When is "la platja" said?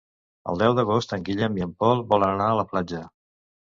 2.61-3.03